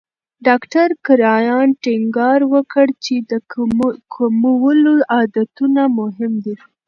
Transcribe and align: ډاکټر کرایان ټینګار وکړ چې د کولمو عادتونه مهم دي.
ډاکټر 0.47 0.87
کرایان 1.07 1.67
ټینګار 1.83 2.39
وکړ 2.53 2.87
چې 3.03 3.15
د 3.29 3.31
کولمو 4.15 4.93
عادتونه 5.13 5.81
مهم 5.99 6.33
دي. 6.45 6.55